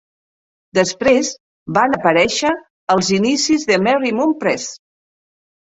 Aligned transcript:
Després 0.77 1.29
van 1.77 1.93
aparèixer 1.99 2.55
els 2.97 3.13
inicis 3.19 3.69
de 3.73 3.81
Merrymount 3.89 4.35
Press. 4.43 4.71